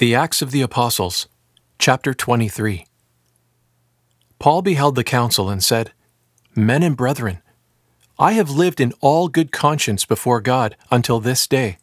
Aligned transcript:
The 0.00 0.14
Acts 0.14 0.40
of 0.40 0.50
the 0.50 0.62
Apostles, 0.62 1.28
chapter 1.78 2.14
23. 2.14 2.86
Paul 4.38 4.62
beheld 4.62 4.94
the 4.94 5.04
council 5.04 5.50
and 5.50 5.62
said, 5.62 5.92
Men 6.56 6.82
and 6.82 6.96
brethren, 6.96 7.42
I 8.18 8.32
have 8.32 8.48
lived 8.48 8.80
in 8.80 8.94
all 9.02 9.28
good 9.28 9.52
conscience 9.52 10.06
before 10.06 10.40
God 10.40 10.74
until 10.90 11.20
this 11.20 11.46
day. 11.46 11.76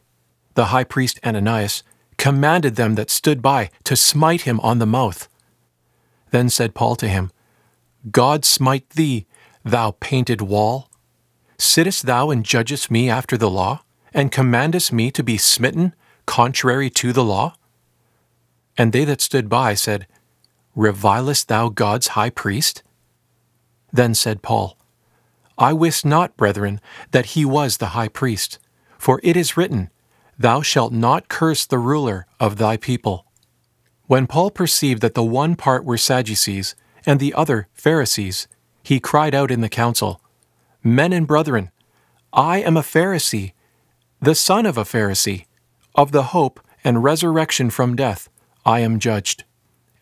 The 0.55 0.73
high 0.73 0.83
priest 0.83 1.19
Ananias 1.23 1.83
commanded 2.17 2.75
them 2.75 2.95
that 2.95 3.11
stood 3.11 3.43
by 3.43 3.69
to 3.83 3.95
smite 3.95 4.41
him 4.41 4.59
on 4.61 4.79
the 4.79 4.87
mouth. 4.87 5.29
Then 6.31 6.49
said 6.49 6.73
Paul 6.73 6.95
to 6.95 7.07
him, 7.07 7.29
God 8.09 8.45
smite 8.45 8.89
thee, 8.89 9.27
thou 9.63 9.91
painted 9.91 10.41
wall. 10.41 10.89
Sittest 11.59 12.07
thou 12.07 12.31
and 12.31 12.43
judgest 12.43 12.89
me 12.89 13.11
after 13.11 13.37
the 13.37 13.51
law, 13.51 13.83
and 14.11 14.31
commandest 14.31 14.91
me 14.91 15.11
to 15.11 15.21
be 15.21 15.37
smitten 15.37 15.93
contrary 16.25 16.89
to 16.89 17.13
the 17.13 17.23
law? 17.23 17.53
And 18.77 18.93
they 18.93 19.05
that 19.05 19.21
stood 19.21 19.49
by 19.49 19.73
said, 19.73 20.07
Revilest 20.75 21.47
thou 21.47 21.69
God's 21.69 22.09
high 22.09 22.29
priest? 22.29 22.83
Then 23.91 24.13
said 24.13 24.41
Paul, 24.41 24.77
I 25.57 25.73
wist 25.73 26.05
not, 26.05 26.37
brethren, 26.37 26.79
that 27.11 27.27
he 27.27 27.43
was 27.43 27.77
the 27.77 27.87
high 27.87 28.09
priest, 28.09 28.59
for 28.99 29.19
it 29.23 29.35
is 29.35 29.57
written, 29.57 29.89
Thou 30.37 30.61
shalt 30.61 30.93
not 30.93 31.29
curse 31.29 31.65
the 31.65 31.79
ruler 31.79 32.27
of 32.39 32.57
thy 32.57 32.77
people. 32.77 33.25
When 34.05 34.27
Paul 34.27 34.51
perceived 34.51 35.01
that 35.01 35.15
the 35.15 35.23
one 35.23 35.55
part 35.55 35.83
were 35.83 35.97
Sadducees, 35.97 36.75
and 37.07 37.19
the 37.19 37.33
other 37.33 37.67
Pharisees, 37.73 38.47
he 38.83 38.99
cried 38.99 39.33
out 39.33 39.49
in 39.49 39.61
the 39.61 39.69
council, 39.69 40.21
Men 40.83 41.11
and 41.11 41.25
brethren, 41.25 41.71
I 42.31 42.59
am 42.59 42.77
a 42.77 42.81
Pharisee, 42.81 43.53
the 44.21 44.35
son 44.35 44.65
of 44.65 44.77
a 44.77 44.83
Pharisee, 44.83 45.45
of 45.95 46.11
the 46.11 46.23
hope 46.23 46.59
and 46.83 47.03
resurrection 47.03 47.69
from 47.69 47.95
death. 47.95 48.29
I 48.67 48.81
am 48.81 48.99
judged. 48.99 49.45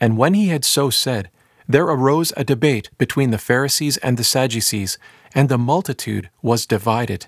And 0.02 0.18
when 0.18 0.34
he 0.34 0.48
had 0.48 0.66
so 0.66 0.90
said, 0.90 1.30
there 1.68 1.85
arose 1.85 2.34
a 2.35 2.44
debate 2.44 2.90
between 2.98 3.30
the 3.30 3.38
Pharisees 3.38 3.98
and 3.98 4.18
the 4.18 4.24
Sadducees, 4.24 4.98
and 5.35 5.49
the 5.49 5.58
multitude 5.58 6.30
was 6.41 6.66
divided. 6.66 7.27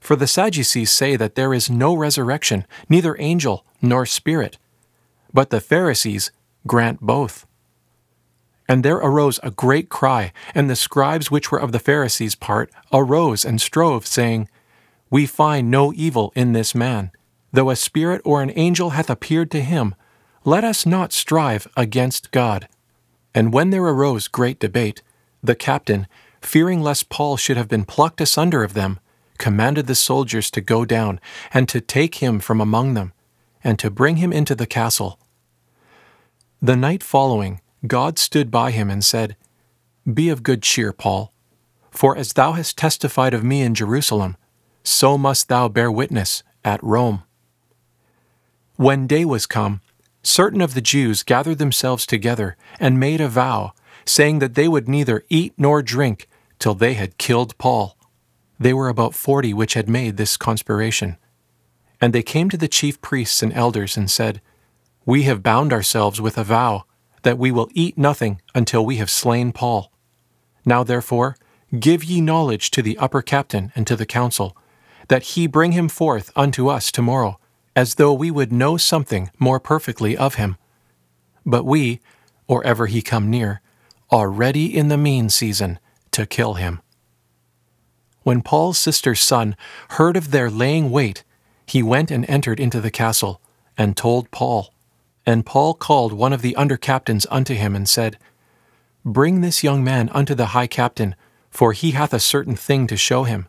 For 0.00 0.14
the 0.14 0.28
Sadducees 0.28 0.92
say 0.92 1.16
that 1.16 1.34
there 1.34 1.52
is 1.52 1.70
no 1.70 1.94
resurrection, 1.94 2.66
neither 2.88 3.16
angel 3.18 3.64
nor 3.82 4.06
spirit. 4.06 4.58
But 5.32 5.50
the 5.50 5.60
Pharisees 5.60 6.30
grant 6.66 7.00
both. 7.00 7.46
And 8.68 8.84
there 8.84 8.96
arose 8.96 9.40
a 9.42 9.50
great 9.50 9.88
cry, 9.88 10.32
and 10.54 10.70
the 10.70 10.76
scribes 10.76 11.30
which 11.30 11.50
were 11.50 11.60
of 11.60 11.72
the 11.72 11.78
Pharisees' 11.78 12.34
part 12.36 12.70
arose 12.92 13.44
and 13.44 13.60
strove, 13.60 14.06
saying, 14.06 14.48
We 15.10 15.26
find 15.26 15.70
no 15.70 15.92
evil 15.92 16.32
in 16.36 16.52
this 16.52 16.74
man. 16.74 17.10
Though 17.52 17.70
a 17.70 17.76
spirit 17.76 18.22
or 18.24 18.40
an 18.42 18.52
angel 18.54 18.90
hath 18.90 19.10
appeared 19.10 19.50
to 19.52 19.60
him, 19.60 19.94
let 20.44 20.62
us 20.62 20.84
not 20.84 21.12
strive 21.12 21.66
against 21.76 22.30
God. 22.30 22.68
And 23.34 23.52
when 23.52 23.70
there 23.70 23.82
arose 23.82 24.28
great 24.28 24.58
debate, 24.58 25.02
the 25.42 25.54
captain, 25.54 26.06
fearing 26.40 26.82
lest 26.82 27.08
Paul 27.08 27.36
should 27.36 27.56
have 27.56 27.68
been 27.68 27.84
plucked 27.84 28.20
asunder 28.20 28.62
of 28.62 28.74
them, 28.74 29.00
commanded 29.38 29.86
the 29.86 29.94
soldiers 29.94 30.50
to 30.52 30.60
go 30.60 30.84
down, 30.84 31.18
and 31.52 31.68
to 31.68 31.80
take 31.80 32.16
him 32.16 32.38
from 32.40 32.60
among 32.60 32.94
them, 32.94 33.12
and 33.64 33.78
to 33.78 33.90
bring 33.90 34.16
him 34.16 34.32
into 34.32 34.54
the 34.54 34.66
castle. 34.66 35.18
The 36.60 36.76
night 36.76 37.02
following, 37.02 37.60
God 37.86 38.18
stood 38.18 38.50
by 38.50 38.70
him 38.70 38.90
and 38.90 39.04
said, 39.04 39.36
Be 40.12 40.28
of 40.28 40.42
good 40.42 40.62
cheer, 40.62 40.92
Paul, 40.92 41.32
for 41.90 42.16
as 42.16 42.34
thou 42.34 42.52
hast 42.52 42.76
testified 42.76 43.34
of 43.34 43.44
me 43.44 43.62
in 43.62 43.74
Jerusalem, 43.74 44.36
so 44.82 45.16
must 45.16 45.48
thou 45.48 45.68
bear 45.68 45.90
witness 45.90 46.42
at 46.64 46.82
Rome. 46.82 47.22
When 48.76 49.06
day 49.06 49.24
was 49.24 49.46
come, 49.46 49.80
certain 50.26 50.60
of 50.60 50.74
the 50.74 50.80
Jews 50.80 51.22
gathered 51.22 51.58
themselves 51.58 52.06
together 52.06 52.56
and 52.80 52.98
made 52.98 53.20
a 53.20 53.28
vow, 53.28 53.72
saying 54.04 54.38
that 54.40 54.54
they 54.54 54.68
would 54.68 54.88
neither 54.88 55.24
eat 55.28 55.54
nor 55.56 55.82
drink 55.82 56.28
till 56.58 56.74
they 56.74 56.94
had 56.94 57.18
killed 57.18 57.56
Paul. 57.58 57.96
They 58.58 58.72
were 58.72 58.88
about 58.88 59.14
forty 59.14 59.52
which 59.52 59.74
had 59.74 59.88
made 59.88 60.16
this 60.16 60.36
conspiration. 60.36 61.16
And 62.00 62.12
they 62.12 62.22
came 62.22 62.48
to 62.50 62.56
the 62.56 62.68
chief 62.68 63.00
priests 63.00 63.42
and 63.42 63.52
elders 63.52 63.96
and 63.96 64.10
said, 64.10 64.40
We 65.04 65.24
have 65.24 65.42
bound 65.42 65.72
ourselves 65.72 66.20
with 66.20 66.38
a 66.38 66.44
vow 66.44 66.84
that 67.22 67.38
we 67.38 67.50
will 67.50 67.68
eat 67.72 67.98
nothing 67.98 68.40
until 68.54 68.84
we 68.84 68.96
have 68.96 69.10
slain 69.10 69.52
Paul. 69.52 69.90
Now 70.64 70.84
therefore, 70.84 71.36
give 71.78 72.04
ye 72.04 72.20
knowledge 72.20 72.70
to 72.72 72.82
the 72.82 72.98
upper 72.98 73.22
captain 73.22 73.72
and 73.74 73.86
to 73.86 73.96
the 73.96 74.06
council, 74.06 74.56
that 75.08 75.22
he 75.22 75.46
bring 75.46 75.72
him 75.72 75.88
forth 75.88 76.30
unto 76.36 76.68
us 76.68 76.92
tomorrow 76.92 77.38
as 77.76 77.96
though 77.96 78.12
we 78.12 78.30
would 78.30 78.52
know 78.52 78.76
something 78.76 79.30
more 79.38 79.60
perfectly 79.60 80.16
of 80.16 80.36
him. 80.36 80.56
But 81.44 81.64
we, 81.64 82.00
or 82.46 82.64
ever 82.64 82.86
he 82.86 83.02
come 83.02 83.30
near, 83.30 83.60
are 84.10 84.30
ready 84.30 84.74
in 84.74 84.88
the 84.88 84.96
mean 84.96 85.28
season 85.28 85.78
to 86.12 86.26
kill 86.26 86.54
him. 86.54 86.80
When 88.22 88.42
Paul's 88.42 88.78
sister's 88.78 89.20
son 89.20 89.56
heard 89.90 90.16
of 90.16 90.30
their 90.30 90.50
laying 90.50 90.90
wait, 90.90 91.24
he 91.66 91.82
went 91.82 92.10
and 92.10 92.28
entered 92.28 92.60
into 92.60 92.80
the 92.80 92.90
castle, 92.90 93.40
and 93.76 93.96
told 93.96 94.30
Paul. 94.30 94.72
And 95.26 95.46
Paul 95.46 95.74
called 95.74 96.12
one 96.12 96.32
of 96.32 96.42
the 96.42 96.54
under 96.56 96.76
captains 96.76 97.26
unto 97.30 97.54
him, 97.54 97.74
and 97.74 97.88
said, 97.88 98.18
Bring 99.04 99.40
this 99.40 99.64
young 99.64 99.82
man 99.82 100.08
unto 100.10 100.34
the 100.34 100.46
high 100.46 100.66
captain, 100.66 101.14
for 101.50 101.72
he 101.72 101.90
hath 101.92 102.14
a 102.14 102.20
certain 102.20 102.56
thing 102.56 102.86
to 102.86 102.96
show 102.96 103.24
him. 103.24 103.48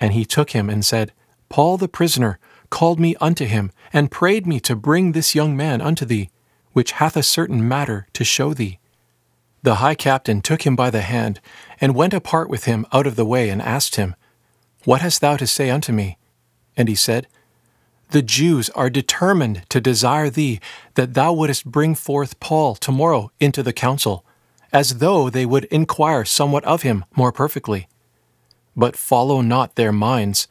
And 0.00 0.12
he 0.12 0.24
took 0.24 0.50
him, 0.50 0.68
and 0.68 0.84
said, 0.84 1.12
Paul 1.48 1.76
the 1.76 1.88
prisoner, 1.88 2.38
called 2.70 3.00
me 3.00 3.16
unto 3.20 3.44
him, 3.44 3.72
and 3.92 4.10
prayed 4.10 4.46
me 4.46 4.60
to 4.60 4.76
bring 4.76 5.12
this 5.12 5.34
young 5.34 5.56
man 5.56 5.80
unto 5.80 6.04
thee, 6.04 6.30
which 6.72 6.92
hath 6.92 7.16
a 7.16 7.22
certain 7.22 7.66
matter 7.66 8.06
to 8.12 8.24
show 8.24 8.54
thee. 8.54 8.78
The 9.62 9.76
high 9.76 9.94
captain 9.94 10.40
took 10.40 10.62
him 10.62 10.76
by 10.76 10.90
the 10.90 11.00
hand, 11.00 11.40
and 11.80 11.94
went 11.94 12.14
apart 12.14 12.48
with 12.48 12.64
him 12.64 12.86
out 12.92 13.06
of 13.06 13.16
the 13.16 13.24
way, 13.24 13.48
and 13.50 13.60
asked 13.60 13.96
him, 13.96 14.14
What 14.84 15.00
hast 15.00 15.20
thou 15.20 15.36
to 15.36 15.46
say 15.46 15.70
unto 15.70 15.92
me? 15.92 16.18
And 16.76 16.88
he 16.88 16.94
said, 16.94 17.26
The 18.10 18.22
Jews 18.22 18.70
are 18.70 18.90
determined 18.90 19.68
to 19.70 19.80
desire 19.80 20.30
thee 20.30 20.60
that 20.94 21.14
thou 21.14 21.32
wouldest 21.32 21.66
bring 21.66 21.94
forth 21.94 22.38
Paul 22.38 22.76
tomorrow 22.76 23.32
into 23.40 23.62
the 23.62 23.72
council, 23.72 24.24
as 24.72 24.98
though 24.98 25.28
they 25.28 25.46
would 25.46 25.64
inquire 25.64 26.24
somewhat 26.24 26.64
of 26.64 26.82
him 26.82 27.04
more 27.16 27.32
perfectly. 27.32 27.88
But 28.76 28.96
follow 28.96 29.40
not 29.40 29.74
their 29.74 29.92
minds 29.92 30.46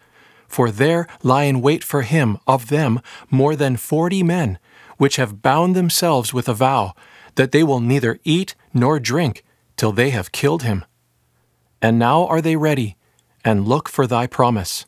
for 0.47 0.71
there 0.71 1.07
lie 1.23 1.43
in 1.43 1.61
wait 1.61 1.83
for 1.83 2.01
him 2.01 2.37
of 2.47 2.69
them 2.69 3.01
more 3.29 3.55
than 3.55 3.77
forty 3.77 4.23
men, 4.23 4.57
which 4.97 5.17
have 5.17 5.41
bound 5.41 5.75
themselves 5.75 6.33
with 6.33 6.49
a 6.49 6.53
vow, 6.53 6.93
that 7.35 7.51
they 7.51 7.63
will 7.63 7.79
neither 7.79 8.19
eat 8.23 8.55
nor 8.73 8.99
drink 8.99 9.43
till 9.75 9.91
they 9.91 10.09
have 10.09 10.31
killed 10.31 10.63
him. 10.63 10.83
And 11.81 11.99
now 11.99 12.25
are 12.25 12.41
they 12.41 12.55
ready, 12.55 12.97
and 13.45 13.67
look 13.67 13.87
for 13.87 14.07
thy 14.07 14.27
promise. 14.27 14.85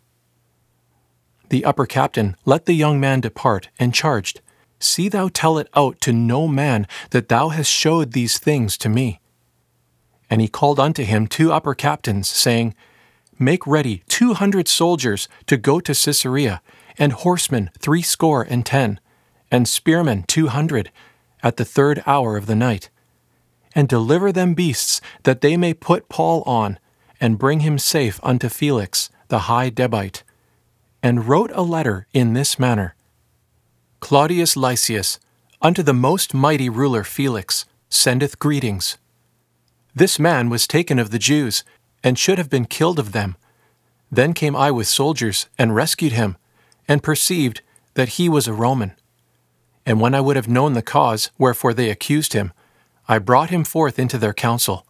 The 1.49 1.65
upper 1.65 1.85
captain 1.85 2.35
let 2.45 2.65
the 2.65 2.73
young 2.73 2.99
man 2.99 3.21
depart, 3.21 3.69
and 3.79 3.93
charged, 3.93 4.41
See 4.79 5.09
thou 5.09 5.29
tell 5.29 5.57
it 5.57 5.67
out 5.75 5.99
to 6.01 6.13
no 6.13 6.47
man 6.47 6.87
that 7.09 7.27
thou 7.27 7.49
hast 7.49 7.71
showed 7.71 8.13
these 8.13 8.37
things 8.37 8.77
to 8.77 8.89
me. 8.89 9.19
And 10.29 10.41
he 10.41 10.47
called 10.47 10.79
unto 10.79 11.03
him 11.03 11.27
two 11.27 11.51
upper 11.51 11.73
captains, 11.73 12.29
saying, 12.29 12.75
Make 13.41 13.65
ready 13.65 14.03
two 14.09 14.33
hundred 14.33 14.67
soldiers 14.67 15.29
to 15.47 15.55
go 15.55 15.79
to 15.79 15.93
Caesarea, 15.93 16.61
and 16.97 17.13
horsemen 17.13 17.69
threescore 17.79 18.43
and 18.43 18.65
ten, 18.65 18.99
and 19.49 19.65
spearmen 19.65 20.23
two 20.27 20.47
hundred, 20.47 20.91
at 21.41 21.55
the 21.55 21.63
third 21.63 22.03
hour 22.05 22.35
of 22.35 22.47
the 22.47 22.55
night. 22.55 22.89
And 23.73 23.87
deliver 23.87 24.33
them 24.33 24.55
beasts, 24.55 24.99
that 25.23 25.39
they 25.39 25.55
may 25.55 25.73
put 25.73 26.09
Paul 26.09 26.43
on, 26.43 26.79
and 27.21 27.39
bring 27.39 27.61
him 27.61 27.79
safe 27.79 28.19
unto 28.23 28.49
Felix, 28.49 29.09
the 29.29 29.39
high 29.39 29.69
Debite. 29.69 30.23
And 31.01 31.29
wrote 31.29 31.51
a 31.53 31.61
letter 31.61 32.07
in 32.13 32.33
this 32.33 32.59
manner 32.59 32.93
Claudius 34.01 34.57
Lysias, 34.57 35.17
unto 35.61 35.81
the 35.81 35.93
most 35.93 36.33
mighty 36.33 36.67
ruler 36.67 37.05
Felix, 37.05 37.65
sendeth 37.87 38.37
greetings. 38.37 38.97
This 39.95 40.19
man 40.19 40.49
was 40.49 40.67
taken 40.67 40.99
of 40.99 41.11
the 41.11 41.19
Jews, 41.19 41.63
and 42.03 42.17
should 42.17 42.37
have 42.37 42.49
been 42.49 42.65
killed 42.65 42.99
of 42.99 43.11
them. 43.11 43.35
Then 44.11 44.33
came 44.33 44.55
I 44.55 44.71
with 44.71 44.87
soldiers, 44.87 45.47
and 45.57 45.75
rescued 45.75 46.13
him, 46.13 46.37
and 46.87 47.03
perceived 47.03 47.61
that 47.93 48.09
he 48.09 48.29
was 48.29 48.47
a 48.47 48.53
Roman. 48.53 48.93
And 49.85 49.99
when 49.99 50.15
I 50.15 50.21
would 50.21 50.35
have 50.35 50.47
known 50.47 50.73
the 50.73 50.81
cause 50.81 51.31
wherefore 51.37 51.73
they 51.73 51.89
accused 51.89 52.33
him, 52.33 52.53
I 53.07 53.19
brought 53.19 53.49
him 53.49 53.63
forth 53.63 53.97
into 53.99 54.17
their 54.17 54.33
council. 54.33 54.85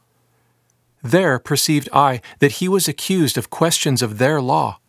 There 1.02 1.40
perceived 1.40 1.88
I 1.94 2.22
that 2.40 2.54
he 2.54 2.68
was 2.68 2.88
accused 2.88 3.38
of 3.38 3.50
questions 3.50 4.02
of 4.02 4.18
their 4.18 4.42
law, 4.42 4.80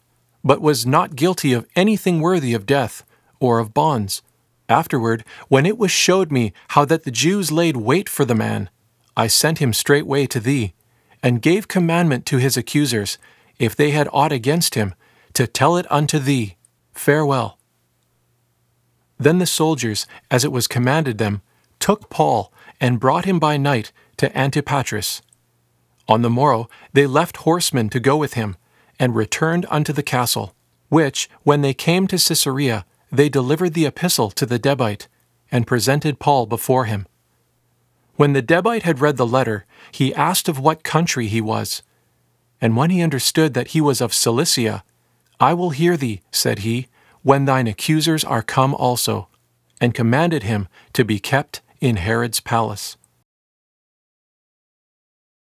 but 0.42 0.60
was 0.60 0.86
not 0.86 1.16
guilty 1.16 1.52
of 1.52 1.66
anything 1.76 2.20
worthy 2.20 2.54
of 2.54 2.66
death, 2.66 3.04
or 3.38 3.58
of 3.58 3.72
bonds. 3.72 4.22
Afterward, 4.68 5.24
when 5.48 5.66
it 5.66 5.78
was 5.78 5.90
showed 5.90 6.30
me 6.30 6.52
how 6.68 6.84
that 6.84 7.04
the 7.04 7.10
Jews 7.10 7.50
laid 7.50 7.76
wait 7.76 8.08
for 8.08 8.24
the 8.24 8.34
man, 8.34 8.70
I 9.16 9.26
sent 9.26 9.58
him 9.58 9.72
straightway 9.72 10.26
to 10.26 10.40
thee, 10.40 10.74
and 11.22 11.42
gave 11.42 11.68
commandment 11.68 12.26
to 12.26 12.38
his 12.38 12.56
accusers, 12.56 13.18
if 13.58 13.76
they 13.76 13.90
had 13.90 14.08
aught 14.12 14.32
against 14.32 14.74
him, 14.74 14.94
to 15.34 15.46
tell 15.46 15.76
it 15.76 15.86
unto 15.90 16.18
thee. 16.18 16.56
Farewell. 16.92 17.58
Then 19.18 19.38
the 19.38 19.46
soldiers, 19.46 20.06
as 20.30 20.44
it 20.44 20.52
was 20.52 20.66
commanded 20.66 21.18
them, 21.18 21.42
took 21.78 22.08
Paul 22.08 22.52
and 22.80 23.00
brought 23.00 23.26
him 23.26 23.38
by 23.38 23.56
night 23.56 23.92
to 24.16 24.30
Antipatris. 24.30 25.20
On 26.08 26.22
the 26.22 26.30
morrow 26.30 26.68
they 26.92 27.06
left 27.06 27.38
horsemen 27.38 27.88
to 27.90 28.00
go 28.00 28.16
with 28.16 28.34
him, 28.34 28.56
and 28.98 29.14
returned 29.14 29.66
unto 29.70 29.92
the 29.92 30.02
castle, 30.02 30.54
which, 30.88 31.30
when 31.42 31.62
they 31.62 31.72
came 31.72 32.06
to 32.06 32.16
Caesarea, 32.16 32.84
they 33.10 33.28
delivered 33.28 33.74
the 33.74 33.86
epistle 33.86 34.30
to 34.30 34.44
the 34.44 34.58
Debite, 34.58 35.08
and 35.50 35.66
presented 35.66 36.18
Paul 36.18 36.46
before 36.46 36.84
him. 36.84 37.06
When 38.20 38.34
the 38.34 38.42
Debite 38.42 38.82
had 38.82 39.00
read 39.00 39.16
the 39.16 39.26
letter, 39.26 39.64
he 39.92 40.14
asked 40.14 40.46
of 40.46 40.58
what 40.58 40.82
country 40.82 41.26
he 41.26 41.40
was. 41.40 41.82
And 42.60 42.76
when 42.76 42.90
he 42.90 43.00
understood 43.00 43.54
that 43.54 43.68
he 43.68 43.80
was 43.80 44.02
of 44.02 44.12
Cilicia, 44.12 44.84
I 45.40 45.54
will 45.54 45.70
hear 45.70 45.96
thee, 45.96 46.20
said 46.30 46.58
he, 46.58 46.88
when 47.22 47.46
thine 47.46 47.66
accusers 47.66 48.22
are 48.22 48.42
come 48.42 48.74
also, 48.74 49.28
and 49.80 49.94
commanded 49.94 50.42
him 50.42 50.68
to 50.92 51.02
be 51.02 51.18
kept 51.18 51.62
in 51.80 51.96
Herod's 51.96 52.40
palace. 52.40 52.98